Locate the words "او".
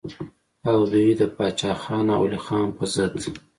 0.71-0.79, 2.15-2.21